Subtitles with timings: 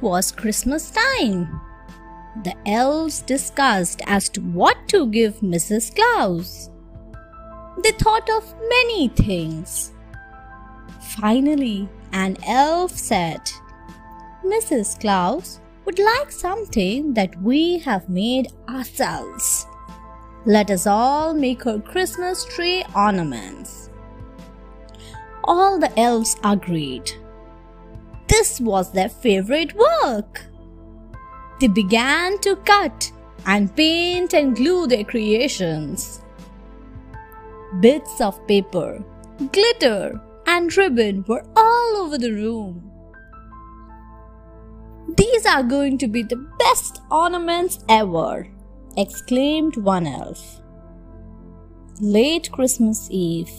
[0.00, 1.60] Was Christmas time.
[2.42, 5.94] The elves discussed as to what to give Mrs.
[5.94, 6.70] Claus.
[7.82, 9.92] They thought of many things.
[11.20, 13.40] Finally, an elf said,
[14.44, 14.98] Mrs.
[14.98, 19.66] Claus would like something that we have made ourselves.
[20.46, 23.90] Let us all make her Christmas tree ornaments.
[25.44, 27.12] All the elves agreed.
[28.30, 30.46] This was their favorite work.
[31.60, 33.10] They began to cut
[33.44, 36.22] and paint and glue their creations.
[37.80, 39.04] Bits of paper,
[39.52, 42.90] glitter, and ribbon were all over the room.
[45.16, 48.46] These are going to be the best ornaments ever,
[48.96, 50.60] exclaimed one elf.
[52.00, 53.50] Late Christmas Eve,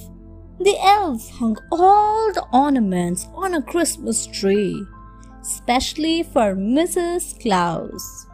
[0.64, 4.86] the elves hung all the ornaments on a Christmas tree,
[5.42, 7.42] specially for Mrs.
[7.42, 8.28] Claus.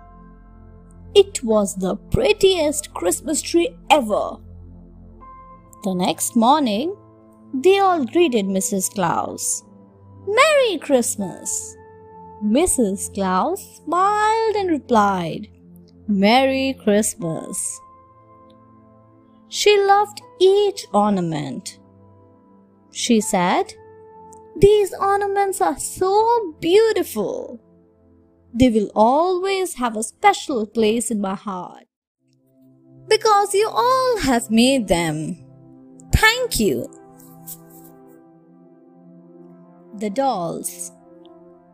[1.16, 4.38] It was the prettiest Christmas tree ever.
[5.84, 6.96] The next morning,
[7.54, 8.94] they all greeted Mrs.
[8.94, 9.64] Claus.
[10.28, 11.76] Merry Christmas!
[12.44, 13.14] Mrs.
[13.14, 15.48] Claus smiled and replied,
[16.08, 17.80] Merry Christmas.
[19.50, 21.80] She loved each ornament.
[22.98, 23.76] She said,
[24.56, 27.60] These ornaments are so beautiful.
[28.56, 31.84] They will always have a special place in my heart.
[33.08, 35.38] Because you all have made them.
[36.12, 36.90] Thank you.
[40.00, 40.92] The dolls.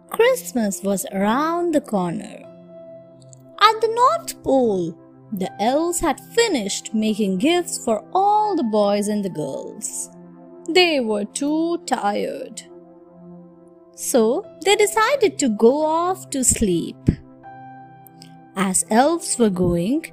[0.09, 2.43] Christmas was around the corner.
[3.61, 4.99] At the North Pole,
[5.31, 10.09] the elves had finished making gifts for all the boys and the girls.
[10.69, 12.61] They were too tired.
[13.95, 16.97] So they decided to go off to sleep.
[18.55, 20.11] As elves were going,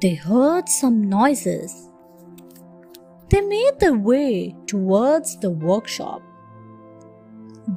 [0.00, 1.88] they heard some noises.
[3.30, 6.22] They made their way towards the workshop.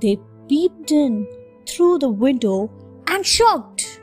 [0.02, 1.28] They peeped in
[1.68, 2.72] through the window
[3.08, 4.02] and shocked.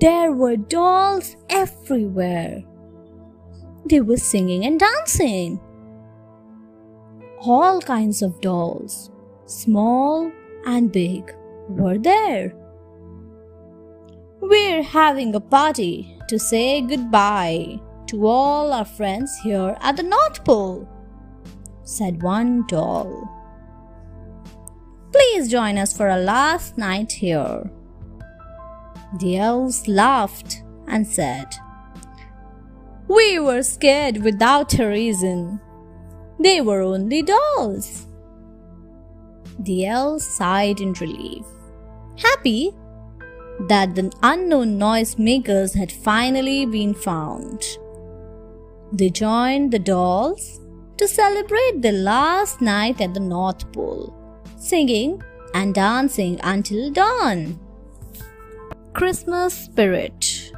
[0.00, 2.62] There were dolls everywhere.
[3.86, 5.60] They were singing and dancing.
[7.42, 9.10] All kinds of dolls,
[9.46, 10.30] small
[10.66, 11.34] and big,
[11.70, 12.54] were there.
[14.42, 20.44] We're having a party to say goodbye to all our friends here at the North
[20.44, 20.86] Pole,
[21.82, 23.26] said one doll.
[25.10, 27.70] Please join us for a last night here.
[29.18, 31.46] The elves laughed and said,
[33.08, 35.58] We were scared without a reason.
[36.40, 38.06] They were only dolls.
[39.58, 41.44] The elves sighed in relief,
[42.16, 42.72] happy
[43.68, 47.62] that the unknown noisemakers had finally been found.
[48.92, 50.60] They joined the dolls
[50.96, 54.16] to celebrate the last night at the North Pole
[54.56, 55.22] singing
[55.54, 57.58] and dancing until dawn.
[58.92, 60.52] Christmas Spirit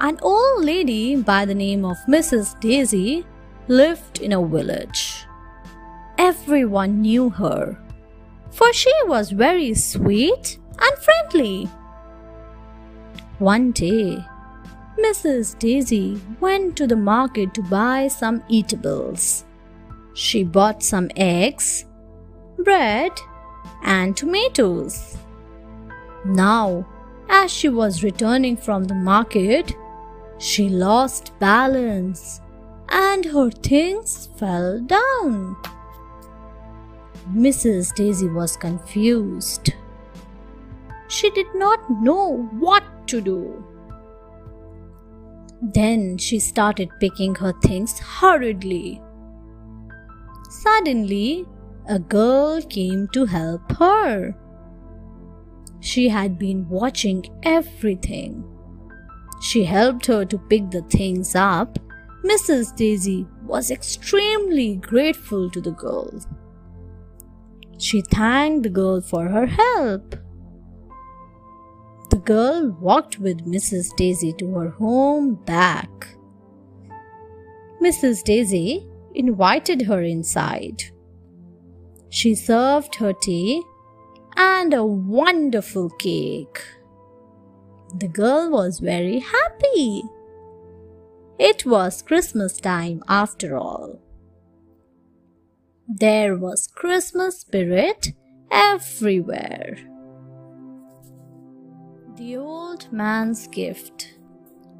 [0.00, 2.58] An old lady by the name of Mrs.
[2.60, 3.24] Daisy
[3.68, 5.26] lived in a village.
[6.18, 7.78] Everyone knew her,
[8.50, 11.68] for she was very sweet and friendly.
[13.38, 14.24] One day,
[14.98, 15.58] Mrs.
[15.58, 19.44] Daisy went to the market to buy some eatables.
[20.14, 21.84] She bought some eggs
[22.58, 23.12] bread,
[23.84, 25.16] and tomatoes.
[26.24, 26.86] Now,
[27.28, 29.72] as she was returning from the market,
[30.38, 32.40] she lost balance
[32.88, 35.56] and her things fell down.
[37.32, 37.94] Mrs.
[37.94, 39.72] Daisy was confused.
[41.08, 43.64] She did not know what to do.
[45.62, 49.00] Then she started picking her things hurriedly.
[50.50, 51.46] Suddenly,
[51.88, 54.34] a girl came to help her.
[55.80, 58.44] She had been watching everything.
[59.40, 61.78] She helped her to pick the things up.
[62.26, 62.74] Mrs.
[62.74, 66.10] Daisy was extremely grateful to the girl.
[67.78, 70.16] She thanked the girl for her help.
[72.10, 73.94] The girl walked with Mrs.
[73.96, 76.16] Daisy to her home back.
[77.80, 78.24] Mrs.
[78.24, 80.82] Daisy invited her inside.
[82.08, 83.62] She served her tea
[84.36, 86.60] and a wonderful cake.
[87.98, 90.02] The girl was very happy.
[91.38, 94.00] It was Christmas time after all.
[95.88, 98.12] There was Christmas spirit
[98.50, 99.76] everywhere.
[102.16, 104.14] The Old Man's Gift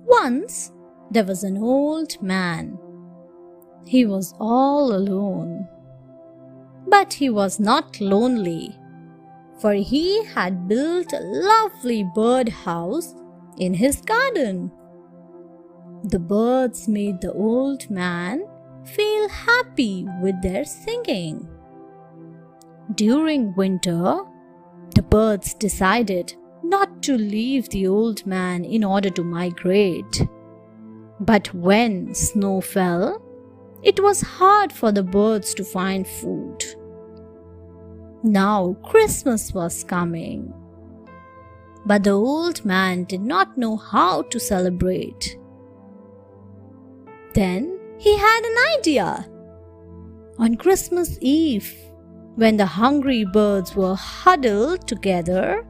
[0.04, 0.72] Once
[1.10, 2.78] there was an old man.
[3.86, 5.68] He was all alone.
[6.88, 8.76] But he was not lonely,
[9.60, 13.14] for he had built a lovely bird house
[13.58, 14.72] in his garden.
[16.04, 18.46] The birds made the old man
[18.84, 21.48] feel happy with their singing.
[22.94, 24.20] During winter,
[24.94, 30.22] the birds decided not to leave the old man in order to migrate.
[31.18, 33.22] But when snow fell,
[33.82, 36.64] it was hard for the birds to find food.
[38.22, 40.52] Now Christmas was coming.
[41.84, 45.38] But the old man did not know how to celebrate.
[47.36, 49.28] Then he had an idea.
[50.38, 51.70] On Christmas Eve,
[52.36, 55.66] when the hungry birds were huddled together,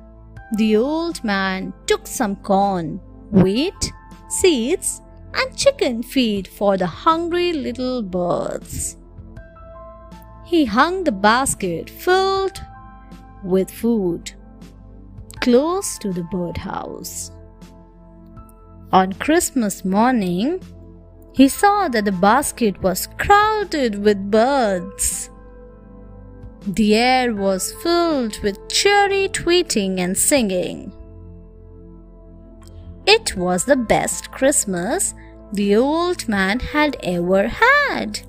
[0.59, 3.01] the old man took some corn,
[3.33, 3.93] wheat,
[4.29, 5.03] seeds,
[5.35, 8.97] and chicken feed for the hungry little birds.
[10.45, 12.63] He hung the basket filled
[13.43, 14.31] with food
[15.41, 17.33] close to the birdhouse.
[18.93, 20.61] On Christmas morning,
[21.37, 25.29] he saw that the basket was crowded with birds.
[26.67, 30.93] The air was filled with cheery tweeting and singing.
[33.07, 35.15] It was the best Christmas
[35.53, 38.21] the old man had ever had.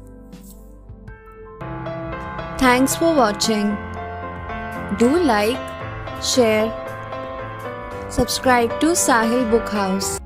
[2.59, 3.75] Thanks for watching.
[4.99, 5.57] Do like,
[6.21, 6.67] share,
[8.09, 10.19] subscribe to Sahil Book House.